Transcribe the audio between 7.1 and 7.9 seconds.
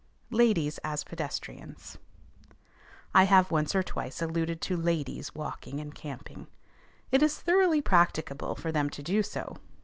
It is thoroughly